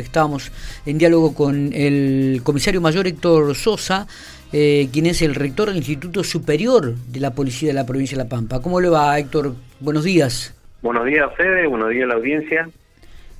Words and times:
Estábamos 0.00 0.52
en 0.84 0.98
diálogo 0.98 1.34
con 1.34 1.72
el 1.72 2.40
comisario 2.42 2.80
mayor 2.80 3.06
Héctor 3.06 3.54
Sosa, 3.54 4.06
eh, 4.52 4.88
quien 4.92 5.06
es 5.06 5.22
el 5.22 5.34
rector 5.34 5.68
del 5.68 5.78
Instituto 5.78 6.22
Superior 6.24 6.94
de 6.94 7.20
la 7.20 7.32
Policía 7.32 7.68
de 7.68 7.74
la 7.74 7.86
Provincia 7.86 8.16
de 8.16 8.24
La 8.24 8.28
Pampa. 8.28 8.60
¿Cómo 8.60 8.80
le 8.80 8.88
va, 8.88 9.18
Héctor? 9.18 9.54
Buenos 9.80 10.04
días. 10.04 10.54
Buenos 10.82 11.04
días, 11.06 11.28
Fede. 11.36 11.66
Buenos 11.66 11.90
días 11.90 12.04
a 12.04 12.08
la 12.08 12.14
audiencia. 12.14 12.68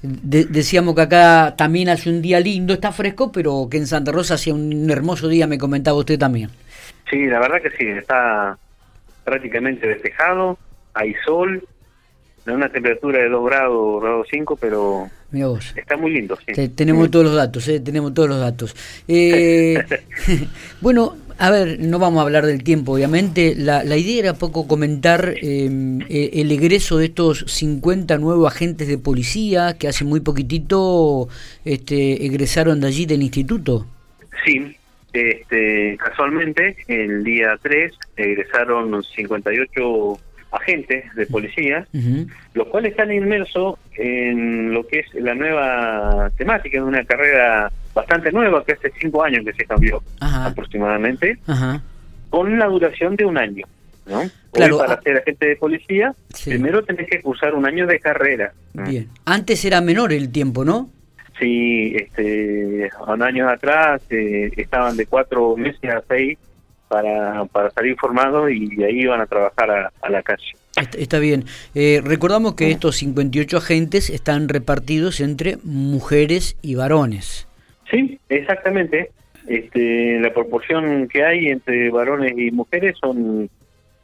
decíamos 0.03 0.95
que 0.95 1.03
acá 1.03 1.55
también 1.57 1.89
hace 1.89 2.11
un 2.11 2.23
día 2.23 2.41
lindo, 2.41 2.75
está 2.75 2.93
fresco, 2.93 3.31
pero 3.33 3.69
que 3.71 3.77
en 3.77 3.87
Santa 3.87 4.13
Rosa 4.13 4.35
hacía 4.35 4.55
un 4.55 4.91
hermoso 4.91 5.29
día, 5.29 5.47
me 5.47 5.59
comentaba 5.59 5.99
usted 5.99 6.19
también. 6.19 6.51
Sí, 7.11 7.27
la 7.27 7.39
verdad 7.39 7.63
que 7.63 7.71
sí, 7.71 7.87
está 7.87 8.59
prácticamente 9.25 9.87
despejado, 9.87 10.59
hay 10.95 11.15
sol, 11.25 11.63
una 12.47 12.69
temperatura 12.69 13.19
de 13.19 13.29
2 13.29 13.45
grados, 13.45 14.03
grado 14.03 14.25
5, 14.29 14.57
pero 14.57 15.09
está 15.77 15.97
muy 15.97 16.13
lindo. 16.13 16.39
tenemos 16.75 17.11
todos 17.11 17.27
los 17.27 17.35
datos, 17.35 17.67
¿eh? 17.69 17.81
tenemos 17.81 18.15
todos 18.15 18.29
los 18.29 18.41
datos. 18.41 18.75
Eh, 19.09 19.83
bueno, 20.81 21.17
a 21.39 21.51
ver, 21.51 21.79
no 21.81 21.99
vamos 21.99 22.21
a 22.21 22.23
hablar 22.23 22.47
del 22.47 22.63
tiempo, 22.63 22.93
obviamente. 22.93 23.55
La, 23.57 23.85
la 23.85 23.97
idea 23.97 24.21
era 24.21 24.35
poco 24.35 24.67
comentar 24.67 25.35
em, 25.43 26.01
e, 26.09 26.41
el 26.41 26.51
egreso 26.51 26.99
de 26.99 27.07
estos 27.07 27.45
50 27.49 28.17
nuevos 28.19 28.53
agentes 28.53 28.89
de 28.89 28.99
policía 28.99 29.77
que 29.79 29.89
hace 29.89 30.05
muy 30.05 30.21
poquitito 30.21 31.29
este, 31.65 32.25
egresaron 32.25 32.81
de 32.81 32.87
allí 32.87 33.05
del 33.07 33.23
instituto. 33.23 33.87
Sí, 34.45 34.77
este, 35.13 35.97
casualmente 35.99 36.77
el 36.89 37.25
día 37.25 37.59
3 37.63 37.93
egresaron 38.17 39.03
58 39.03 40.19
agentes 40.61 41.15
de 41.15 41.27
policía, 41.27 41.87
los 42.55 42.67
cuales 42.69 42.93
están 42.93 43.13
inmersos 43.13 43.79
en 43.97 44.73
lo 44.73 44.87
que 44.87 45.01
es 45.01 45.15
la 45.15 45.35
nueva 45.35 46.31
temática 46.37 46.79
de 46.79 46.85
una 46.85 47.05
carrera 47.05 47.71
bastante 47.95 48.31
nueva 48.31 48.65
que 48.65 48.73
hace 48.73 48.93
cinco 49.01 49.25
años 49.25 49.45
que 49.45 49.53
se 49.53 49.65
cambió 49.65 50.03
aproximadamente, 50.21 51.39
con 52.31 52.59
la 52.59 52.67
duración 52.67 53.17
de 53.17 53.25
un 53.25 53.39
año. 53.39 53.67
¿no? 54.07 54.23
Claro, 54.53 54.79
para 54.79 55.01
ser 55.03 55.19
agente 55.19 55.47
de 55.47 55.57
policía, 55.57 56.15
primero 56.45 56.85
tenés 56.85 57.09
que 57.09 57.21
cursar 57.21 57.55
un 57.55 57.67
año 57.67 57.87
de 57.87 57.99
carrera. 57.99 58.53
Bien. 58.73 59.09
Antes 59.25 59.65
era 59.65 59.81
menor 59.81 60.13
el 60.13 60.31
tiempo, 60.31 60.65
¿no? 60.65 60.91
Sí, 61.39 61.95
este, 61.95 62.91
un 63.07 63.23
años 63.23 63.51
atrás 63.51 64.01
eh, 64.11 64.51
estaban 64.57 64.97
de 64.97 65.07
cuatro 65.07 65.57
meses 65.57 65.91
a 65.91 66.03
seis 66.09 66.39
para, 66.89 67.45
para 67.47 67.71
salir 67.71 67.97
formados 67.97 68.51
y 68.51 68.77
de 68.77 68.87
ahí 68.87 69.01
iban 69.03 69.21
a 69.21 69.27
trabajar 69.27 69.93
a, 70.01 70.11
la 70.11 70.23
calle. 70.23 70.53
Está, 70.99 71.19
bien. 71.19 71.45
Eh, 71.75 72.03
recordamos 72.05 72.55
que 72.55 72.71
estos 72.71 72.97
58 72.97 73.57
agentes 73.57 74.11
están 74.11 74.49
repartidos 74.49 75.21
entre 75.21 75.57
mujeres 75.65 76.57
y 76.63 76.75
varones. 76.75 77.49
Sí, 77.91 78.19
exactamente. 78.29 79.11
Este, 79.47 80.19
la 80.21 80.35
proporción 80.35 81.09
que 81.09 81.25
hay 81.25 81.47
entre 81.47 81.91
varones 81.91 82.37
y 82.37 82.51
mujeres 82.51 82.97
son 83.01 83.49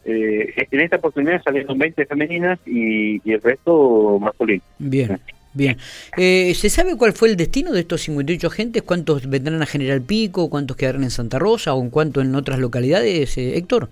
eh, 0.05 0.67
en 0.71 0.81
esta 0.81 0.97
oportunidad 0.97 1.43
salieron 1.43 1.79
20 1.79 2.07
femeninas 2.07 2.59
y, 2.67 3.21
y 3.29 3.33
el 3.33 3.43
resto 3.43 4.19
masculino. 4.21 4.63
Bien. 4.79 5.21
Bien. 5.55 5.77
Eh, 6.17 6.55
¿Se 6.55 6.71
sabe 6.71 6.97
cuál 6.97 7.13
fue 7.13 7.29
el 7.29 7.37
destino 7.37 7.73
de 7.73 7.81
estos 7.81 8.03
58 8.03 8.47
agentes? 8.47 8.83
¿Cuántos 8.83 9.29
vendrán 9.29 9.61
a 9.61 9.67
General 9.67 10.01
Pico? 10.01 10.49
¿Cuántos 10.49 10.77
quedarán 10.77 11.03
en 11.03 11.11
Santa 11.11 11.39
Rosa? 11.39 11.75
¿O 11.75 11.83
en 11.83 11.91
cuánto 11.91 12.21
en 12.21 12.35
otras 12.35 12.59
localidades, 12.59 13.37
eh, 13.37 13.57
Héctor? 13.57 13.89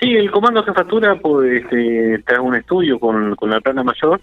Sí, 0.00 0.14
el 0.14 0.30
Comando 0.30 0.62
Jefatura, 0.64 1.18
pues, 1.18 1.62
este, 1.62 2.22
tras 2.26 2.40
un 2.40 2.56
estudio 2.56 2.98
con, 2.98 3.36
la 3.40 3.60
plana 3.60 3.84
mayor, 3.84 4.20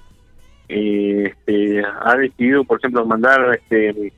eh, 0.67 1.31
este, 1.31 1.81
ha 1.83 2.15
decidido, 2.15 2.63
por 2.65 2.79
ejemplo, 2.79 3.05
mandar 3.05 3.55
este, 3.55 4.11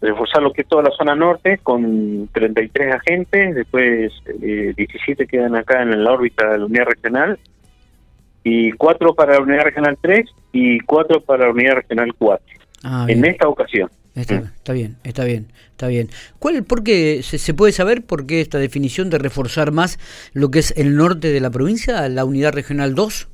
reforzar 0.00 0.42
lo 0.42 0.52
que 0.52 0.62
es 0.62 0.68
toda 0.68 0.82
la 0.82 0.90
zona 0.90 1.14
norte 1.14 1.60
con 1.62 2.28
33 2.32 2.94
agentes, 2.94 3.54
después 3.54 4.12
17 4.26 5.26
quedan 5.26 5.56
acá 5.56 5.80
en 5.80 6.04
la 6.04 6.12
órbita 6.12 6.50
de 6.50 6.58
la 6.58 6.66
unidad 6.66 6.86
regional 6.86 7.38
y 8.44 8.72
cuatro 8.72 9.14
para 9.14 9.34
la 9.34 9.40
unidad 9.40 9.64
regional 9.64 9.98
3 10.00 10.30
y 10.52 10.78
cuatro 10.80 11.20
para 11.22 11.46
la 11.46 11.52
unidad 11.52 11.76
regional 11.76 12.12
4. 12.16 12.46
Ah, 12.84 13.06
en 13.08 13.24
esta 13.24 13.48
ocasión. 13.48 13.90
Está, 14.14 14.72
bien, 14.72 14.96
está 15.02 15.24
bien, 15.24 15.46
está 15.72 15.88
bien. 15.88 16.08
¿Cuál, 16.38 16.62
por 16.62 16.84
qué, 16.84 17.22
se, 17.22 17.54
puede 17.54 17.72
saber 17.72 18.02
por 18.02 18.26
qué 18.26 18.40
esta 18.40 18.58
definición 18.58 19.10
de 19.10 19.18
reforzar 19.18 19.72
más 19.72 19.98
lo 20.34 20.52
que 20.52 20.60
es 20.60 20.72
el 20.76 20.94
norte 20.94 21.32
de 21.32 21.40
la 21.40 21.50
provincia, 21.50 22.08
la 22.08 22.24
unidad 22.24 22.52
regional 22.52 22.94
2? 22.94 23.28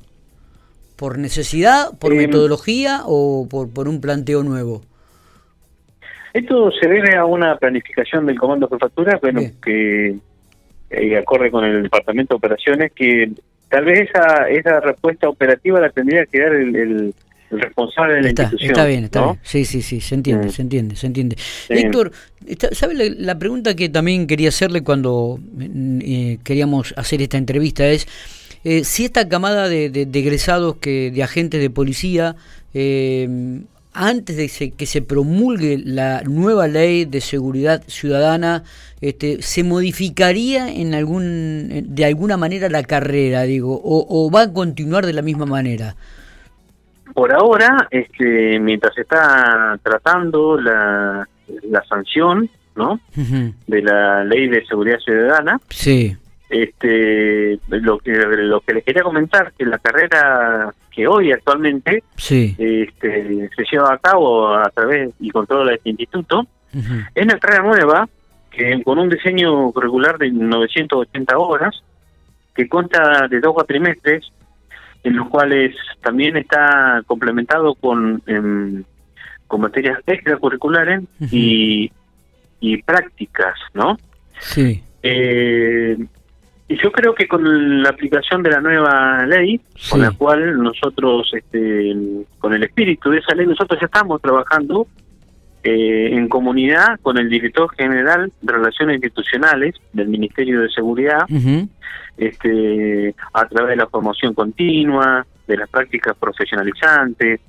¿Por 0.95 1.19
necesidad, 1.19 1.97
por 1.99 2.13
em, 2.13 2.19
metodología 2.19 3.01
o 3.05 3.47
por, 3.47 3.71
por 3.71 3.87
un 3.87 4.01
planteo 4.01 4.41
nuevo? 4.41 4.81
Esto 6.33 6.71
se 6.71 6.87
debe 6.87 7.15
a 7.15 7.25
una 7.25 7.57
planificación 7.57 8.25
del 8.25 8.39
Comando 8.39 8.65
de 8.67 8.75
Jefatura, 8.75 9.19
bueno, 9.21 9.41
que 9.63 10.15
eh, 10.89 11.17
acorde 11.17 11.51
con 11.51 11.63
el 11.63 11.83
Departamento 11.83 12.33
de 12.33 12.37
Operaciones, 12.37 12.91
que 12.93 13.31
tal 13.71 13.85
vez 13.85 14.09
esa, 14.09 14.49
esa 14.49 14.79
respuesta 14.81 15.29
operativa 15.29 15.79
la 15.79 15.89
tendría 15.89 16.25
que 16.25 16.39
dar 16.39 16.53
el, 16.53 17.13
responsable 17.49 18.15
de 18.15 18.21
la 18.21 18.29
institución. 18.29 18.71
Está 18.71 18.85
bien, 18.85 19.03
está 19.05 19.25
bien. 19.25 19.39
Sí, 19.43 19.65
sí, 19.65 19.81
sí, 19.81 19.99
se 19.99 20.15
entiende, 20.15 20.47
mm. 20.47 20.51
se 20.51 20.61
entiende, 20.61 20.95
se 20.95 21.07
entiende. 21.07 21.35
Héctor, 21.69 22.11
¿sabe 22.71 22.93
la, 23.17 23.39
pregunta 23.39 23.75
que 23.75 23.89
también 23.89 24.27
quería 24.27 24.49
hacerle 24.49 24.83
cuando 24.83 25.39
eh, 25.59 26.37
queríamos 26.43 26.93
hacer 26.95 27.21
esta 27.21 27.37
entrevista 27.37 27.87
es 27.87 28.07
eh, 28.63 28.83
si 28.83 29.05
esta 29.05 29.27
camada 29.27 29.67
de, 29.67 29.89
de, 29.89 30.19
egresados 30.19 30.77
que 30.77 31.11
de 31.11 31.23
agentes 31.23 31.59
de 31.59 31.69
policía 31.69 32.35
eh, 32.73 33.27
antes 33.93 34.37
de 34.37 34.71
que 34.71 34.85
se 34.85 35.01
promulgue 35.01 35.81
la 35.83 36.21
nueva 36.23 36.67
ley 36.67 37.05
de 37.05 37.21
seguridad 37.21 37.83
ciudadana, 37.87 38.63
este, 39.01 39.41
¿se 39.41 39.63
modificaría 39.63 40.69
en 40.69 40.93
algún, 40.93 41.83
de 41.87 42.05
alguna 42.05 42.37
manera 42.37 42.69
la 42.69 42.83
carrera, 42.83 43.43
digo, 43.43 43.81
o, 43.83 44.31
va 44.31 44.43
a 44.43 44.53
continuar 44.53 45.05
de 45.05 45.13
la 45.13 45.21
misma 45.21 45.45
manera? 45.45 45.95
Por 47.13 47.33
ahora, 47.33 47.87
este, 47.91 48.59
mientras 48.59 48.93
se 48.95 49.01
está 49.01 49.77
tratando 49.83 50.59
la, 50.59 51.27
la 51.63 51.83
sanción, 51.83 52.49
¿no? 52.75 53.01
De 53.67 53.81
la 53.81 54.23
ley 54.23 54.47
de 54.47 54.65
seguridad 54.65 54.99
ciudadana. 54.99 55.59
Sí. 55.69 56.15
Este, 56.51 57.59
lo 57.69 57.97
que 57.99 58.11
lo 58.11 58.59
que 58.59 58.73
les 58.73 58.83
quería 58.83 59.03
comentar 59.03 59.53
que 59.57 59.65
la 59.65 59.77
carrera 59.77 60.73
que 60.93 61.07
hoy 61.07 61.31
actualmente 61.31 62.03
este, 62.17 63.49
se 63.55 63.63
lleva 63.71 63.93
a 63.93 63.97
cabo 63.97 64.53
a 64.53 64.69
través 64.69 65.11
y 65.21 65.29
controla 65.29 65.73
este 65.73 65.91
instituto 65.91 66.45
es 67.15 67.23
una 67.23 67.39
carrera 67.39 67.63
nueva 67.63 68.09
que 68.49 68.83
con 68.83 68.99
un 68.99 69.07
diseño 69.07 69.71
regular 69.71 70.17
de 70.17 70.29
980 70.29 71.37
horas 71.37 71.83
que 72.53 72.67
consta 72.67 73.29
de 73.29 73.39
dos 73.39 73.53
cuatrimestres 73.53 74.29
en 75.05 75.15
los 75.15 75.29
cuales 75.29 75.73
también 76.01 76.35
está 76.35 77.01
complementado 77.07 77.75
con 77.75 78.21
em, 78.27 78.83
con 79.47 79.61
materias 79.61 79.99
extracurriculares 80.05 81.01
y 81.31 81.89
y 82.59 82.81
prácticas, 82.83 83.55
¿no? 83.73 83.97
Sí. 84.39 84.83
Eh, 85.01 85.97
y 86.71 86.77
yo 86.77 86.89
creo 86.89 87.13
que 87.13 87.27
con 87.27 87.83
la 87.83 87.89
aplicación 87.89 88.41
de 88.43 88.49
la 88.49 88.61
nueva 88.61 89.25
ley, 89.25 89.59
con 89.89 89.99
la 89.99 90.11
cual 90.11 90.57
nosotros, 90.57 91.29
este, 91.33 91.93
con 92.39 92.53
el 92.53 92.63
espíritu 92.63 93.09
de 93.09 93.17
esa 93.17 93.35
ley, 93.35 93.45
nosotros 93.45 93.77
ya 93.77 93.87
estamos 93.87 94.21
trabajando 94.21 94.87
eh, 95.63 96.11
en 96.13 96.29
comunidad 96.29 96.97
con 97.01 97.17
el 97.17 97.29
director 97.29 97.69
general 97.75 98.31
de 98.41 98.53
Relaciones 98.53 98.95
Institucionales 98.95 99.75
del 99.91 100.07
Ministerio 100.07 100.61
de 100.61 100.69
Seguridad, 100.69 101.25
este, 102.17 103.15
a 103.33 103.45
través 103.49 103.71
de 103.71 103.75
la 103.75 103.87
formación 103.87 104.33
continua, 104.33 105.25
de 105.47 105.57
las 105.57 105.69
prácticas 105.69 106.15
profesionalizantes, 106.17 107.41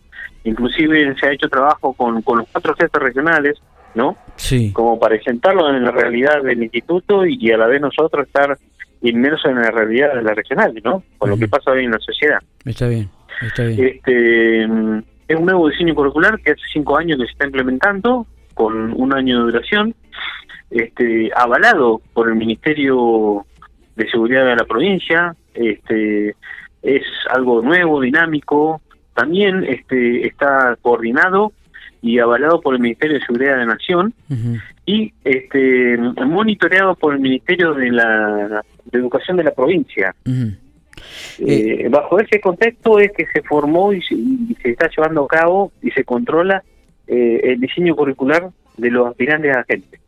inclusive 0.42 1.14
se 1.20 1.26
ha 1.28 1.32
hecho 1.32 1.48
trabajo 1.48 1.92
con, 1.92 2.22
con 2.22 2.38
los 2.38 2.48
cuatro 2.50 2.74
jefes 2.74 3.00
regionales, 3.00 3.62
¿no? 3.94 4.16
Sí. 4.34 4.72
Como 4.72 4.98
para 4.98 5.16
sentarlo 5.22 5.68
en 5.68 5.84
la 5.84 5.92
realidad 5.92 6.42
del 6.42 6.60
instituto 6.60 7.24
y 7.24 7.52
a 7.52 7.56
la 7.56 7.68
vez 7.68 7.80
nosotros 7.80 8.26
estar 8.26 8.58
inmerso 9.02 9.48
en 9.48 9.56
la 9.56 9.70
realidad 9.70 10.14
de 10.14 10.22
la 10.22 10.34
regional, 10.34 10.74
¿no? 10.84 11.02
Con 11.18 11.30
lo 11.30 11.36
que 11.36 11.48
pasa 11.48 11.72
hoy 11.72 11.84
en 11.84 11.90
la 11.90 11.98
sociedad. 11.98 12.38
Está 12.64 12.88
bien, 12.88 13.08
está 13.40 13.64
bien. 13.64 13.86
Este, 13.86 14.62
es 14.62 15.36
un 15.36 15.46
nuevo 15.46 15.68
diseño 15.68 15.94
curricular 15.94 16.40
que 16.40 16.52
hace 16.52 16.62
cinco 16.72 16.96
años 16.96 17.18
que 17.18 17.26
se 17.26 17.32
está 17.32 17.46
implementando, 17.46 18.26
con 18.54 18.92
un 18.92 19.14
año 19.14 19.38
de 19.38 19.52
duración, 19.52 19.94
este, 20.70 21.30
avalado 21.34 22.00
por 22.12 22.28
el 22.28 22.36
Ministerio 22.36 23.46
de 23.96 24.08
Seguridad 24.10 24.46
de 24.46 24.56
la 24.56 24.64
provincia, 24.64 25.34
este, 25.54 26.34
es 26.82 27.02
algo 27.30 27.62
nuevo, 27.62 28.00
dinámico, 28.00 28.80
también 29.14 29.64
este, 29.64 30.26
está 30.26 30.76
coordinado 30.80 31.52
y 32.00 32.18
avalado 32.18 32.60
por 32.60 32.74
el 32.74 32.80
Ministerio 32.80 33.18
de 33.18 33.24
Seguridad 33.24 33.52
de 33.52 33.58
la 33.58 33.66
Nación 33.66 34.14
y 34.86 35.12
este 35.24 35.96
monitoreado 36.26 36.96
por 36.96 37.14
el 37.14 37.20
Ministerio 37.20 37.74
de 37.74 37.90
la 37.90 38.64
de 38.84 38.98
Educación 38.98 39.36
de 39.36 39.44
la 39.44 39.52
provincia. 39.52 40.14
Eh, 40.26 40.46
eh, 41.38 41.88
bajo 41.88 42.18
ese 42.20 42.40
contexto 42.40 42.98
es 42.98 43.10
que 43.12 43.26
se 43.32 43.42
formó 43.42 43.92
y 43.92 44.02
se, 44.02 44.16
está 44.70 44.88
llevando 44.94 45.24
a 45.24 45.28
cabo 45.28 45.72
y 45.82 45.90
se 45.90 46.04
controla 46.04 46.62
eh, 47.06 47.40
el 47.44 47.60
diseño 47.60 47.96
curricular 47.96 48.50
de 48.76 48.90
los 48.90 49.08
aspirantes 49.08 49.56
a 49.56 49.60
agentes. 49.60 50.00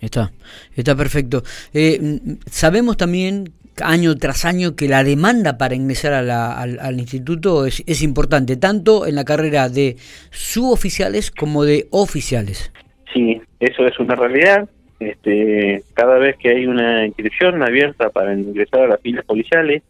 Está, 0.00 0.32
está 0.74 0.96
perfecto. 0.96 1.42
Eh, 1.72 2.18
sabemos 2.50 2.96
también 2.96 3.52
año 3.82 4.16
tras 4.16 4.44
año 4.44 4.76
que 4.76 4.88
la 4.88 5.04
demanda 5.04 5.56
para 5.56 5.74
ingresar 5.74 6.12
al, 6.12 6.30
al, 6.30 6.98
instituto 6.98 7.64
es, 7.64 7.82
es, 7.86 8.02
importante, 8.02 8.56
tanto 8.56 9.06
en 9.06 9.14
la 9.14 9.24
carrera 9.24 9.68
de 9.68 9.96
suboficiales 10.30 11.30
como 11.30 11.64
de 11.64 11.86
oficiales. 11.90 12.72
Sí, 13.14 13.40
eso 13.60 13.86
es 13.86 13.98
una 13.98 14.14
realidad. 14.14 14.68
Este, 15.08 15.82
cada 15.94 16.18
vez 16.18 16.36
que 16.36 16.50
hay 16.50 16.66
una 16.66 17.06
inscripción 17.06 17.62
abierta 17.62 18.10
para 18.10 18.34
ingresar 18.34 18.82
a 18.82 18.88
las 18.88 19.00
filas 19.00 19.24
policiales, 19.24 19.82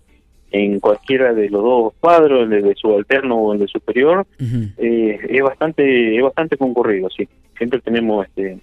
en 0.52 0.80
cualquiera 0.80 1.32
de 1.32 1.48
los 1.48 1.62
dos 1.62 1.94
cuadros, 1.98 2.50
el 2.50 2.62
de 2.62 2.74
subalterno 2.74 3.36
o 3.36 3.52
el 3.54 3.60
de 3.60 3.68
superior, 3.68 4.26
eh, 4.78 5.18
es 5.28 5.42
bastante 5.42 6.16
es 6.16 6.22
bastante 6.22 6.56
concurrido, 6.56 7.08
sí. 7.10 7.26
Siempre 7.56 7.80
tenemos 7.80 8.26
este, 8.26 8.58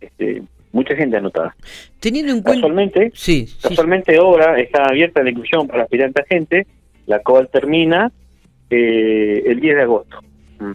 este 0.00 0.42
mucha 0.72 0.94
gente 0.94 1.16
anotada. 1.16 1.56
Teniendo 2.00 2.32
en 2.32 2.42
cuenta... 2.42 2.60
Casualmente, 2.60 3.10
sí, 3.14 3.48
casualmente 3.62 4.16
ahora 4.16 4.60
está 4.60 4.84
abierta 4.84 5.22
la 5.22 5.30
inclusión 5.30 5.66
para 5.66 5.84
aspirante 5.84 6.20
a 6.20 6.26
gente, 6.26 6.66
la 7.06 7.20
cual 7.20 7.48
termina 7.50 8.12
eh, 8.68 9.42
el 9.46 9.58
10 9.58 9.76
de 9.76 9.82
agosto. 9.82 10.18
Mm. 10.58 10.72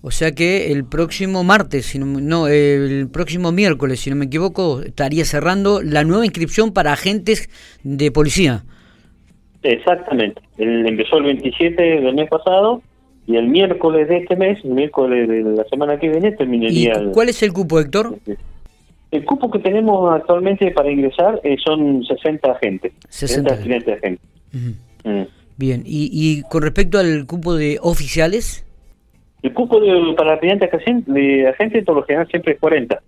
O 0.00 0.10
sea 0.10 0.32
que 0.32 0.70
el 0.70 0.84
próximo 0.84 1.42
martes, 1.42 1.86
si 1.86 1.98
no, 1.98 2.46
el 2.46 3.08
próximo 3.12 3.50
miércoles, 3.50 4.00
si 4.00 4.10
no 4.10 4.16
me 4.16 4.26
equivoco, 4.26 4.80
estaría 4.80 5.24
cerrando 5.24 5.82
la 5.82 6.04
nueva 6.04 6.24
inscripción 6.24 6.72
para 6.72 6.92
agentes 6.92 7.50
de 7.82 8.12
policía. 8.12 8.64
Exactamente. 9.62 10.40
El, 10.56 10.86
empezó 10.86 11.18
el 11.18 11.24
27 11.24 11.82
del 11.82 12.14
mes 12.14 12.28
pasado 12.28 12.80
y 13.26 13.36
el 13.36 13.48
miércoles 13.48 14.08
de 14.08 14.18
este 14.18 14.36
mes, 14.36 14.58
el 14.64 14.70
miércoles 14.70 15.28
de 15.28 15.42
la 15.42 15.64
semana 15.64 15.98
que 15.98 16.08
viene, 16.08 16.30
terminaría. 16.32 17.02
¿Y 17.02 17.10
¿Cuál 17.10 17.28
es 17.30 17.42
el 17.42 17.52
cupo, 17.52 17.80
Héctor? 17.80 18.18
El 19.10 19.24
cupo 19.24 19.50
que 19.50 19.58
tenemos 19.58 20.14
actualmente 20.14 20.70
para 20.70 20.90
ingresar 20.92 21.40
eh, 21.42 21.56
son 21.64 22.04
60 22.04 22.52
agentes. 22.52 22.92
60 23.08 23.52
agentes. 23.52 24.20
Mm. 24.52 25.22
Bien, 25.56 25.82
¿Y, 25.84 26.08
¿Y 26.12 26.42
con 26.42 26.62
respecto 26.62 26.98
al 26.98 27.26
cupo 27.26 27.56
de 27.56 27.78
oficiales? 27.82 28.64
El 29.42 29.52
cupo 29.52 29.80
de, 29.80 30.14
para 30.16 30.34
aspirantes 30.34 30.70
de 31.06 31.48
agentes, 31.48 31.84
por 31.84 31.96
lo 31.96 32.02
general, 32.02 32.26
siempre 32.28 32.54
es 32.54 32.60
40. 32.60 33.00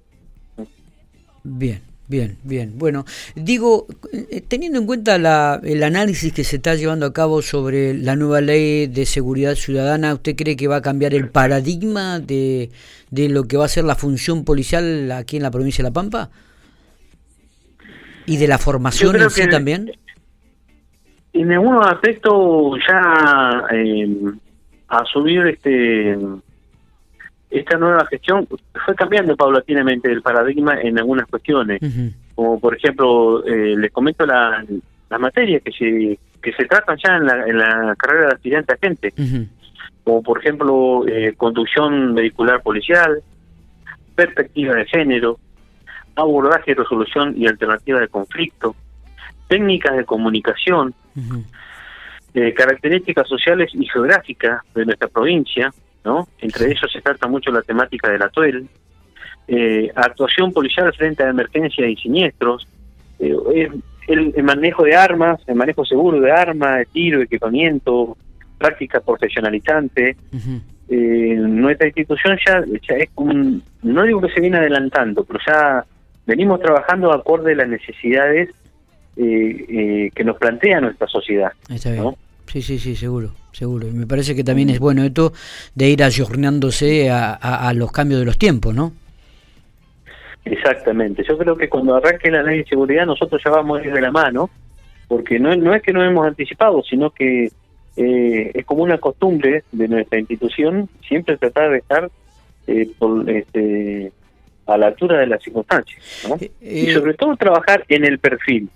Bien. 1.43 1.91
Bien, 2.11 2.37
bien. 2.43 2.73
Bueno, 2.77 3.05
digo, 3.37 3.87
eh, 4.12 4.41
teniendo 4.41 4.81
en 4.81 4.87
cuenta 4.87 5.17
la, 5.17 5.61
el 5.62 5.81
análisis 5.85 6.32
que 6.32 6.43
se 6.43 6.56
está 6.56 6.75
llevando 6.75 7.06
a 7.06 7.12
cabo 7.12 7.41
sobre 7.41 7.94
la 7.94 8.17
nueva 8.17 8.41
ley 8.41 8.88
de 8.88 9.06
seguridad 9.06 9.55
ciudadana, 9.55 10.15
¿usted 10.15 10.35
cree 10.35 10.56
que 10.56 10.67
va 10.67 10.77
a 10.77 10.82
cambiar 10.82 11.15
el 11.15 11.29
paradigma 11.29 12.19
de, 12.19 12.71
de 13.12 13.29
lo 13.29 13.44
que 13.44 13.56
va 13.56 13.67
a 13.67 13.69
ser 13.69 13.85
la 13.85 13.94
función 13.94 14.44
policial 14.44 15.12
aquí 15.12 15.37
en 15.37 15.44
la 15.44 15.53
provincia 15.53 15.85
de 15.85 15.91
La 15.91 15.94
Pampa? 15.94 16.31
¿Y 18.26 18.38
de 18.38 18.49
la 18.49 18.59
formación 18.59 19.15
en 19.15 19.31
sí 19.31 19.49
también? 19.49 19.93
En 21.33 21.53
algunos 21.53 21.87
aspectos 21.87 22.76
ya 22.88 23.62
eh, 23.73 24.09
a 24.90 25.04
subir 25.04 25.46
este 25.46 26.19
esta 27.50 27.78
nueva 27.78 28.04
gestión. 28.06 28.46
Fue 28.84 28.94
cambiando 28.94 29.37
paulatinamente 29.37 30.10
el 30.10 30.22
paradigma 30.22 30.81
en 30.81 30.98
algunas 30.98 31.26
cuestiones, 31.26 31.81
como 32.34 32.60
por 32.60 32.76
ejemplo, 32.76 33.44
eh, 33.44 33.75
les 33.76 33.90
comento 33.90 34.25
la, 34.26 34.64
las 35.08 35.20
materias 35.20 35.62
que 35.62 35.72
se, 35.72 36.19
que 36.40 36.52
se 36.52 36.64
tratan 36.66 36.96
ya 37.02 37.16
en 37.16 37.26
la, 37.26 37.46
en 37.46 37.58
la 37.58 37.96
carrera 37.96 38.28
de 38.28 38.34
aspirante 38.34 38.75
a 38.75 38.78
gente, 38.78 39.12
como 40.04 40.22
por 40.22 40.38
ejemplo 40.38 41.06
eh, 41.08 41.34
conducción 41.37 42.14
vehicular 42.14 42.62
policial, 42.62 43.20
perspectiva 44.14 44.75
de 44.75 44.87
género, 44.87 45.38
abordaje, 46.14 46.75
resolución 46.75 47.34
y 47.37 47.46
alternativa 47.46 48.00
de 48.00 48.08
conflicto, 48.08 48.76
técnicas 49.48 49.96
de 49.96 50.04
comunicación, 50.04 50.94
eh, 52.35 52.55
características 52.55 53.29
sociales 53.29 53.71
y 53.75 53.87
geográficas 53.87 54.62
de 54.75 54.85
nuestra 54.85 55.09
provincia, 55.09 55.73
¿no? 56.05 56.29
Entre 56.38 56.67
ellos 56.67 56.91
se 56.93 57.00
trata 57.00 57.27
mucho 57.29 57.50
la 57.50 57.62
temática 57.62 58.11
del 58.11 58.23
atuel, 58.23 58.69
eh, 59.49 59.91
actuación 59.94 60.53
policial 60.53 60.93
frente 60.94 61.25
a 61.25 61.31
emergencias 61.31 61.88
y 61.88 61.97
siniestros, 61.97 62.69
eh, 63.19 63.69
el, 64.06 64.43
manejo 64.43 64.85
de 64.85 64.94
armas, 64.94 65.41
el 65.47 65.56
manejo 65.56 65.85
seguro 65.85 66.21
de 66.21 66.31
armas, 66.31 66.79
de 66.79 66.87
tiro, 66.87 67.21
equipamiento, 67.21 68.17
práctica 68.59 69.00
profesionalizante. 69.00 70.17
Eh, 70.88 71.37
nuestra 71.38 71.87
institución 71.87 72.38
ya, 72.47 72.65
es 72.97 73.09
un, 73.17 73.62
no 73.83 74.03
digo 74.05 74.21
que 74.21 74.33
se 74.33 74.41
viene 74.41 74.59
adelantando, 74.59 75.25
pero 75.25 75.38
ya 75.47 75.85
venimos 76.26 76.61
trabajando 76.61 77.12
acorde 77.12 77.53
a 77.53 77.56
las 77.56 77.69
necesidades 77.69 78.50
que 79.17 80.25
nos 80.25 80.37
plantea 80.39 80.81
nuestra 80.81 81.07
sociedad. 81.07 81.53
¿no? 81.97 82.17
Sí, 82.47 82.62
sí, 82.62 82.79
sí, 82.79 82.97
seguro, 82.97 83.31
seguro. 83.53 83.87
Y 83.87 83.93
me 83.93 84.07
parece 84.07 84.35
que 84.35 84.43
también 84.43 84.71
es 84.71 84.81
bueno 84.81 85.05
esto 85.05 85.33
de 85.75 85.89
ir 85.89 86.03
ayornándose 86.03 87.11
a, 87.11 87.35
a, 87.35 87.73
los 87.75 87.93
cambios 87.93 88.21
de 88.21 88.27
los 88.27 88.39
tiempos, 88.39 88.75
¿no? 88.75 88.93
Exactamente. 90.45 91.23
Yo 91.29 91.39
creo 91.39 91.57
que 91.57 91.69
cuando 91.69 91.95
arranque 91.95 92.31
la 92.31 92.43
ley 92.43 92.59
de 92.59 92.65
seguridad 92.65 93.07
nosotros 93.07 93.41
ya 93.45 93.51
vamos 93.51 93.81
a 93.81 93.87
ir 93.87 93.93
de 93.93 94.01
la 94.01 94.11
mano, 94.11 94.51
porque 95.07 95.39
no, 95.39 95.55
no 95.55 95.75
es 95.75 95.83
que 95.83 95.93
no 95.93 96.05
hemos 96.05 96.27
anticipado, 96.27 96.83
sino 96.83 97.11
que 97.11 97.51
eh, 97.97 98.51
es 98.55 98.65
como 98.65 98.83
una 98.83 98.99
costumbre 98.99 99.65
de 99.73 99.89
nuestra 99.89 100.19
institución 100.19 100.89
siempre 101.07 101.37
tratar 101.37 101.71
de 101.71 101.79
estar 101.79 102.11
eh, 102.67 102.89
por, 102.99 103.29
este, 103.29 104.12
a 104.67 104.77
la 104.79 104.87
altura 104.87 105.19
de 105.19 105.27
las 105.27 105.43
circunstancias. 105.43 106.27
¿no? 106.29 106.37
Eh, 106.41 106.51
y 106.61 106.93
sobre 106.93 107.15
todo 107.15 107.37
trabajar 107.37 107.85
en 107.89 108.05
el 108.05 108.19
perfil. 108.19 108.69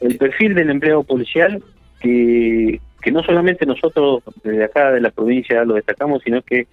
El 0.00 0.16
perfil 0.16 0.54
del 0.54 0.70
empleado 0.70 1.02
policial 1.02 1.62
que, 2.00 2.80
que 3.00 3.12
no 3.12 3.22
solamente 3.22 3.66
nosotros 3.66 4.22
desde 4.42 4.64
acá 4.64 4.92
de 4.92 5.00
la 5.00 5.10
provincia 5.10 5.64
lo 5.64 5.74
destacamos, 5.74 6.22
sino 6.22 6.42
que 6.42 6.66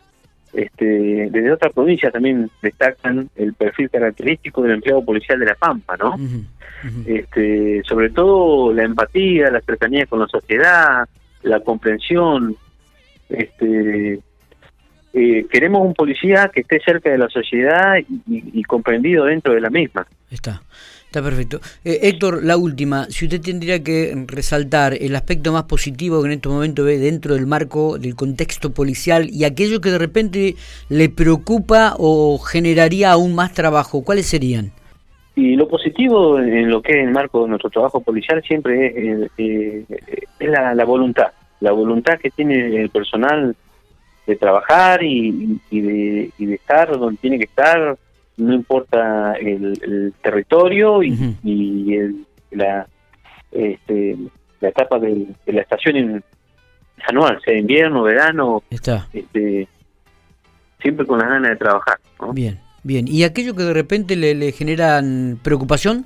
este, 0.56 1.30
desde 1.32 1.52
otra 1.52 1.70
provincia 1.70 2.10
también 2.12 2.50
destacan 2.62 3.30
el 3.36 3.54
perfil 3.54 3.90
característico 3.90 4.62
del 4.62 4.74
empleado 4.74 5.04
policial 5.04 5.40
de 5.40 5.46
La 5.46 5.56
Pampa, 5.56 5.98
¿no? 5.98 6.16
Este, 7.06 7.82
sobre 7.84 8.10
todo 8.12 8.72
la 8.72 8.84
empatía, 8.84 9.50
la 9.50 9.60
cercanía 9.62 10.06
con 10.06 10.20
la 10.20 10.28
sociedad, 10.28 11.10
la 11.44 11.60
comprensión. 11.60 12.56
Este, 13.28 14.20
eh, 15.14 15.46
queremos 15.52 15.82
un 15.82 15.94
policía 15.94 16.50
que 16.54 16.62
esté 16.62 16.80
cerca 16.80 17.10
de 17.10 17.18
la 17.18 17.28
sociedad 17.28 17.96
y 18.28 18.64
comprendido 18.64 19.26
dentro 19.26 19.54
de 19.54 19.62
la 19.62 19.70
misma. 19.70 20.08
Está. 20.30 20.62
Está 21.16 21.24
perfecto. 21.24 21.62
Eh, 21.86 22.10
Héctor, 22.10 22.44
la 22.44 22.58
última, 22.58 23.06
si 23.06 23.24
usted 23.24 23.40
tendría 23.40 23.82
que 23.82 24.14
resaltar 24.28 24.96
el 25.00 25.16
aspecto 25.16 25.54
más 25.54 25.64
positivo 25.64 26.22
que 26.22 26.26
en 26.28 26.34
este 26.34 26.50
momento 26.50 26.84
ve 26.84 26.98
dentro 26.98 27.36
del 27.36 27.48
marco 27.48 27.98
del 27.98 28.18
contexto 28.18 28.74
policial 28.74 29.30
y 29.32 29.46
aquello 29.46 29.80
que 29.80 29.92
de 29.92 29.98
repente 29.98 30.56
le 30.90 31.08
preocupa 31.08 31.94
o 31.98 32.38
generaría 32.38 33.14
aún 33.14 33.34
más 33.34 33.54
trabajo, 33.54 34.04
¿cuáles 34.04 34.26
serían? 34.26 34.74
Y 35.38 35.56
lo 35.56 35.70
positivo 35.70 36.38
en 36.38 36.70
lo 36.70 36.82
que 36.82 37.00
es 37.00 37.08
el 37.08 37.14
marco 37.14 37.44
de 37.44 37.48
nuestro 37.48 37.70
trabajo 37.70 38.02
policial 38.02 38.44
siempre 38.44 38.88
es, 38.88 39.32
eh, 39.38 39.86
es 40.38 40.50
la, 40.50 40.84
voluntad, 40.84 41.28
la 41.62 41.72
voluntad 41.72 42.20
que 42.20 42.30
tiene 42.30 42.82
el 42.82 42.90
personal 42.90 43.56
de 44.28 44.36
trabajar 44.36 45.02
y, 45.02 45.62
de, 45.72 46.30
y 46.38 46.46
de 46.46 46.56
estar 46.56 47.00
donde 47.00 47.18
tiene 47.22 47.38
que 47.38 47.46
estar, 47.46 47.98
no 48.38 48.54
importa 48.54 49.34
el, 49.34 50.14
territorio 50.22 51.04
y, 51.04 52.26
la 52.52 52.88
este, 53.52 54.18
la 54.60 54.70
etapa 54.70 55.00
de, 55.00 55.28
la 55.46 55.62
estación 55.62 56.24
anual, 57.08 57.40
sea 57.44 57.58
invierno, 57.58 58.04
verano, 58.04 58.64
Este, 58.70 59.68
siempre 60.82 61.06
con 61.06 61.20
las 61.20 61.30
ganas 61.30 61.52
de 61.52 61.56
trabajar. 61.56 62.00
Bien, 62.34 62.60
bien. 62.84 63.08
¿Y 63.08 63.24
aquello 63.24 63.56
que 63.56 63.64
de 63.64 63.74
repente 63.74 64.16
le, 64.16 64.36
le 64.36 64.52
generan 64.52 65.40
preocupación? 65.42 66.06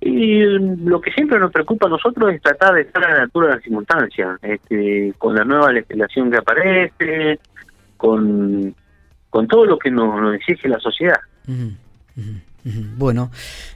Y 0.00 0.42
lo 0.42 1.00
que 1.00 1.10
siempre 1.12 1.38
nos 1.38 1.52
preocupa 1.52 1.86
a 1.86 1.90
nosotros 1.90 2.32
es 2.32 2.40
tratar 2.40 2.74
de 2.74 2.82
estar 2.82 3.04
a 3.04 3.16
la 3.16 3.22
altura 3.24 3.48
de 3.48 3.54
las 3.54 3.62
circunstancias, 3.62 4.38
este, 4.42 5.12
con 5.18 5.34
la 5.34 5.44
nueva 5.44 5.72
legislación 5.72 6.30
que 6.30 6.38
aparece, 6.38 7.40
con 7.96 8.74
con 9.30 9.46
todo 9.46 9.64
lo 9.64 9.78
que 9.78 9.90
nos, 9.90 10.34
exige 10.34 10.68
la 10.68 10.78
sociedad. 10.78 11.20
Bueno, 12.96 13.30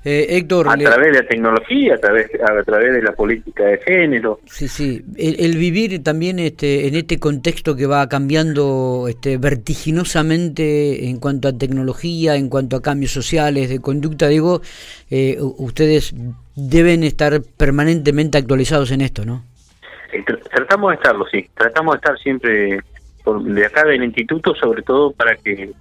eh, 0.05 0.27
Héctor... 0.29 0.69
A 0.69 0.77
través 0.77 1.13
de 1.13 1.23
la 1.23 1.29
tecnología, 1.29 1.95
a 1.95 1.99
través, 1.99 2.29
a 2.35 2.63
través 2.63 2.93
de 2.93 3.03
la 3.03 3.13
política 3.13 3.65
de 3.65 3.79
género. 3.79 4.41
Sí, 4.47 4.69
sí. 4.69 5.03
El, 5.17 5.57
vivir 5.57 6.03
también 6.03 6.39
este, 6.39 6.89
en 6.89 6.97
este 6.97 7.19
contexto 7.19 7.77
que 7.77 7.87
va 7.87 8.09
cambiando 8.09 9.07
este, 9.09 9.39
vertiginosamente 9.39 11.09
en 11.09 11.19
cuanto 11.21 11.49
a 11.49 11.57
tecnología, 11.57 12.35
en 12.37 12.49
cuanto 12.49 12.77
a 12.77 12.83
cambios 12.83 13.13
sociales, 13.13 13.71
de 13.71 13.81
conducta, 13.81 14.29
digo, 14.29 14.61
eh, 15.11 15.39
ustedes 15.41 16.15
deben 16.55 17.05
estar 17.05 17.41
permanentemente 17.57 18.37
actualizados 18.37 18.91
en 18.91 19.01
esto, 19.01 19.25
¿no? 19.25 19.45
Eh, 20.13 20.23
tratamos 20.53 20.91
de 20.91 20.97
estarlo, 20.97 21.25
sí. 21.31 21.49
Tratamos 21.57 21.95
de 21.95 21.97
estar 21.97 22.19
siempre 22.19 22.81
de 23.25 23.67
acá 23.67 23.85
del 23.85 24.05
instituto, 24.05 24.55
sobre 24.55 24.83
todo 24.83 25.13
para 25.13 25.37
que, 25.37 25.73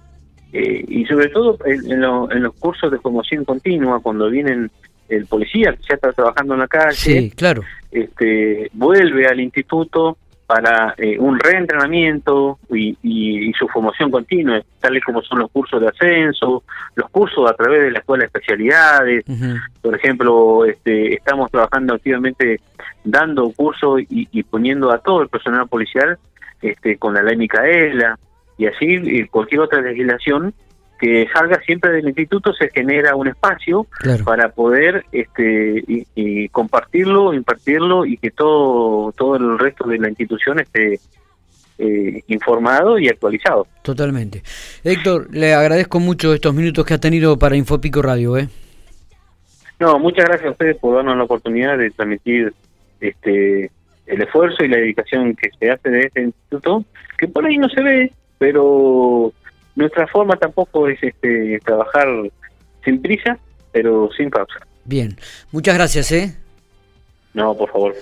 eh, 0.52 0.84
y 0.86 1.04
sobre 1.06 1.28
todo 1.28 1.58
en, 1.64 2.00
los 2.00 2.54
cursos 2.54 2.90
de 2.90 2.98
formación 2.98 3.44
continua, 3.44 4.00
cuando 4.00 4.28
vienen 4.30 4.70
el 5.08 5.26
policía 5.26 5.72
que 5.72 5.82
ya 5.88 5.94
está 5.94 6.12
trabajando 6.12 6.54
en 6.54 6.60
la 6.60 6.68
calle, 6.68 7.32
claro. 7.36 7.62
este, 7.90 8.70
vuelve 8.72 9.26
al 9.26 9.40
instituto 9.40 10.16
para 10.46 10.94
eh, 10.98 11.18
un 11.18 11.38
reentrenamiento 11.38 12.58
y, 12.70 12.96
y, 13.02 13.52
su 13.54 13.66
formación 13.68 14.10
continua, 14.10 14.60
tales 14.80 15.02
como 15.02 15.22
son 15.22 15.38
los 15.38 15.50
cursos 15.50 15.80
de 15.80 15.88
ascenso, 15.88 16.62
los 16.94 17.08
cursos 17.10 17.50
a 17.50 17.54
través 17.54 17.82
de 17.82 17.90
la 17.90 18.00
escuela 18.00 18.22
de 18.22 18.26
especialidades. 18.26 19.24
Por 19.80 19.94
ejemplo, 19.94 20.66
este, 20.66 21.14
estamos 21.14 21.50
trabajando 21.50 21.94
activamente 21.94 22.60
dando 23.02 23.50
cursos 23.52 24.02
y, 24.10 24.28
y, 24.30 24.42
poniendo 24.42 24.92
a 24.92 24.98
todo 24.98 25.22
el 25.22 25.28
personal 25.28 25.66
policial 25.68 26.18
este, 26.62 26.96
con 26.96 27.14
la 27.14 27.22
ley 27.22 27.36
Micaela 27.36 28.18
y 28.56 28.66
así 28.66 29.26
cualquier 29.28 29.60
otra 29.62 29.80
legislación 29.80 30.54
que 31.02 31.26
salga 31.34 31.60
siempre 31.66 31.90
del 31.90 32.06
instituto 32.06 32.52
se 32.52 32.70
genera 32.70 33.16
un 33.16 33.26
espacio 33.26 33.88
para 34.24 34.50
poder 34.50 35.04
este 35.10 35.82
y, 36.14 36.48
compartirlo, 36.50 37.34
impartirlo 37.34 38.06
y 38.06 38.16
que 38.18 38.30
todo 38.30 39.10
todo 39.12 39.34
el 39.34 39.58
resto 39.58 39.88
de 39.88 39.98
la 39.98 40.08
institución 40.08 40.60
esté 40.60 41.00
eh, 41.78 42.22
informado 42.28 43.00
y 43.00 43.08
actualizado. 43.08 43.66
Totalmente. 43.82 44.44
Héctor, 44.84 45.26
le 45.32 45.54
agradezco 45.54 45.98
mucho 45.98 46.32
estos 46.34 46.54
minutos 46.54 46.86
que 46.86 46.94
ha 46.94 46.98
tenido 46.98 47.36
para 47.36 47.56
Infopico 47.56 48.00
Radio. 48.00 48.36
¿eh? 48.36 48.48
No, 49.80 49.98
muchas 49.98 50.26
gracias 50.26 50.46
a 50.46 50.52
ustedes 50.52 50.76
por 50.76 50.94
darnos 50.94 51.16
la 51.16 51.24
oportunidad 51.24 51.76
de 51.78 51.90
transmitir 51.90 52.54
este 53.00 53.72
el 54.06 54.22
esfuerzo 54.22 54.64
y 54.64 54.68
la 54.68 54.78
dedicación 54.78 55.34
que 55.34 55.50
se 55.58 55.70
hace 55.70 55.90
de 55.90 56.00
este 56.00 56.22
instituto, 56.22 56.84
que 57.18 57.28
por 57.28 57.46
ahí 57.46 57.58
no 57.58 57.68
se 57.68 57.82
ve, 57.82 58.12
pero 58.38 59.32
nuestra 59.76 60.06
forma 60.06 60.36
tampoco 60.36 60.88
es 60.88 61.02
este 61.02 61.60
trabajar 61.64 62.06
sin 62.84 63.00
prisa, 63.00 63.38
pero 63.72 64.10
sin 64.16 64.30
pausa. 64.30 64.58
Bien, 64.84 65.16
muchas 65.52 65.74
gracias, 65.74 66.12
¿eh? 66.12 66.36
No, 67.34 67.56
por 67.56 67.70
favor. 67.70 67.94